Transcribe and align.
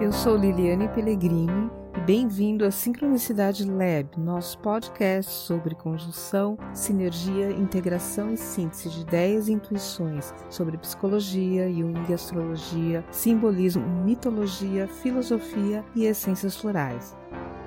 Eu 0.00 0.12
sou 0.12 0.36
Liliane 0.36 0.88
Pellegrini 0.88 1.70
e 1.96 2.00
bem-vindo 2.00 2.64
à 2.64 2.70
Sincronicidade 2.70 3.64
Lab, 3.64 4.18
nosso 4.18 4.58
podcast 4.58 5.30
sobre 5.30 5.76
conjunção, 5.76 6.58
sinergia, 6.72 7.50
integração 7.50 8.32
e 8.32 8.36
síntese 8.36 8.90
de 8.90 9.02
ideias 9.02 9.46
e 9.46 9.52
intuições 9.52 10.34
sobre 10.50 10.76
psicologia, 10.78 11.72
Jung, 11.72 12.12
astrologia, 12.12 13.04
simbolismo, 13.12 13.86
mitologia, 14.04 14.88
filosofia 14.88 15.84
e 15.94 16.06
essências 16.06 16.56
florais. 16.56 17.16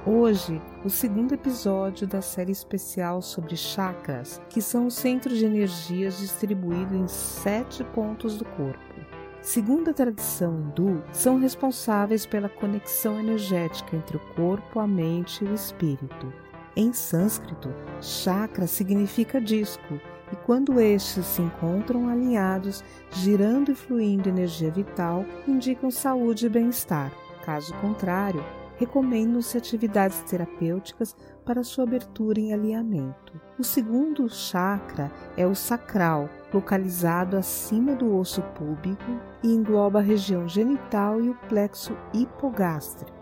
Hoje, 0.06 0.62
o 0.84 0.90
segundo 0.90 1.34
episódio 1.34 2.06
da 2.06 2.22
série 2.22 2.52
especial 2.52 3.22
sobre 3.22 3.56
chakras, 3.56 4.42
que 4.50 4.62
são 4.62 4.88
os 4.88 4.96
centros 4.96 5.38
de 5.38 5.46
energias 5.46 6.18
distribuídos 6.20 6.94
em 6.94 7.08
sete 7.08 7.86
pontos 7.86 8.38
do 8.38 8.46
corpo. 8.46 9.17
Segundo 9.48 9.92
a 9.92 9.94
tradição 9.94 10.60
hindu, 10.60 11.02
são 11.14 11.40
responsáveis 11.40 12.26
pela 12.26 12.50
conexão 12.50 13.18
energética 13.18 13.96
entre 13.96 14.18
o 14.18 14.20
corpo, 14.36 14.78
a 14.78 14.86
mente 14.86 15.42
e 15.42 15.48
o 15.48 15.54
espírito. 15.54 16.34
Em 16.76 16.92
sânscrito, 16.92 17.74
chakra 18.02 18.68
significa 18.68 19.40
disco, 19.40 20.02
e 20.34 20.36
quando 20.46 20.82
estes 20.82 21.26
se 21.26 21.42
encontram 21.42 22.10
alinhados, 22.10 22.84
girando 23.10 23.72
e 23.72 23.74
fluindo 23.74 24.28
energia 24.28 24.70
vital, 24.70 25.24
indicam 25.48 25.90
saúde 25.90 26.48
e 26.48 26.50
bem-estar. 26.50 27.10
Caso 27.46 27.74
contrário, 27.76 28.44
recomendam-se 28.76 29.58
atividades 29.58 30.20
terapêuticas 30.30 31.16
para 31.46 31.64
sua 31.64 31.86
abertura 31.86 32.38
em 32.38 32.54
alinhamento. 32.54 33.40
O 33.58 33.64
segundo 33.64 34.28
chakra 34.28 35.10
é 35.38 35.48
o 35.48 35.56
sacral, 35.56 36.30
localizado 36.54 37.38
acima 37.38 37.96
do 37.96 38.18
osso 38.18 38.42
púbico 38.42 39.20
e 39.44 39.54
engloba 39.54 40.00
a 40.00 40.02
região 40.02 40.48
genital 40.48 41.22
e 41.22 41.30
o 41.30 41.36
plexo 41.50 41.96
hipogástrico. 42.14 43.18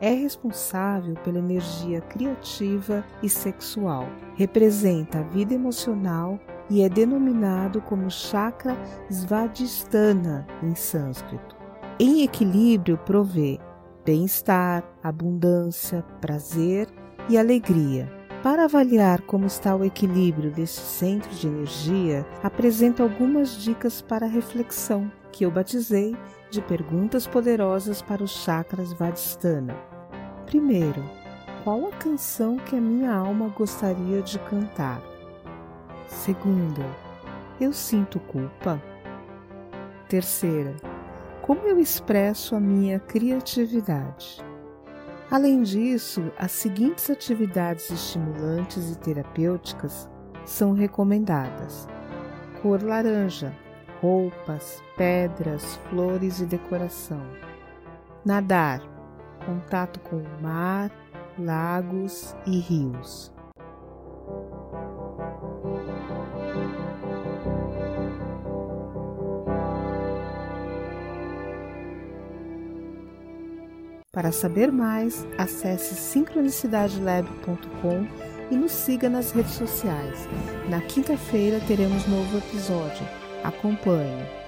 É 0.00 0.12
responsável 0.12 1.14
pela 1.22 1.38
energia 1.38 2.00
criativa 2.00 3.04
e 3.22 3.28
sexual. 3.28 4.08
Representa 4.34 5.20
a 5.20 5.22
vida 5.22 5.54
emocional 5.54 6.38
e 6.68 6.82
é 6.82 6.88
denominado 6.88 7.80
como 7.82 8.10
chakra 8.10 8.76
svadhisthana 9.10 10.46
em 10.62 10.74
sânscrito. 10.74 11.56
Em 11.98 12.22
equilíbrio, 12.22 12.98
provê 12.98 13.58
bem-estar, 14.04 14.82
abundância, 15.02 16.02
prazer 16.20 16.88
e 17.28 17.38
alegria. 17.38 18.23
Para 18.44 18.64
avaliar 18.64 19.22
como 19.22 19.46
está 19.46 19.74
o 19.74 19.82
equilíbrio 19.82 20.50
deste 20.50 20.82
centro 20.82 21.34
de 21.34 21.46
energia, 21.48 22.26
apresento 22.42 23.02
algumas 23.02 23.56
dicas 23.56 24.02
para 24.02 24.26
reflexão 24.26 25.10
que 25.32 25.46
eu 25.46 25.50
batizei 25.50 26.14
de 26.50 26.60
perguntas 26.60 27.26
poderosas 27.26 28.02
para 28.02 28.22
os 28.22 28.32
chakras 28.32 28.92
Vadistana. 28.92 29.74
Primeiro, 30.44 31.02
qual 31.64 31.86
a 31.86 31.92
canção 31.92 32.58
que 32.58 32.76
a 32.76 32.80
minha 32.82 33.14
alma 33.14 33.48
gostaria 33.48 34.20
de 34.20 34.38
cantar? 34.40 35.00
Segunda, 36.06 36.84
eu 37.58 37.72
sinto 37.72 38.20
culpa? 38.20 38.78
Terceira, 40.06 40.76
como 41.40 41.62
eu 41.62 41.78
expresso 41.78 42.54
a 42.54 42.60
minha 42.60 43.00
criatividade. 43.00 44.44
Além 45.34 45.64
disso, 45.64 46.30
as 46.38 46.52
seguintes 46.52 47.10
atividades 47.10 47.90
estimulantes 47.90 48.92
e 48.92 48.96
terapêuticas 48.96 50.08
são 50.44 50.72
recomendadas: 50.72 51.88
cor 52.62 52.80
laranja, 52.80 53.52
roupas, 54.00 54.80
pedras, 54.96 55.74
flores 55.90 56.38
e 56.38 56.46
decoração. 56.46 57.20
Nadar, 58.24 58.80
contato 59.44 59.98
com 60.08 60.18
o 60.18 60.40
mar, 60.40 60.92
lagos 61.36 62.32
e 62.46 62.60
rios. 62.60 63.33
Para 74.14 74.30
saber 74.30 74.70
mais, 74.70 75.26
acesse 75.36 75.96
sincronicidadelab.com 75.96 78.06
e 78.50 78.54
nos 78.54 78.70
siga 78.70 79.10
nas 79.10 79.32
redes 79.32 79.54
sociais. 79.54 80.28
Na 80.68 80.80
quinta-feira 80.80 81.58
teremos 81.66 82.06
novo 82.06 82.38
episódio. 82.38 83.04
Acompanhe! 83.42 84.43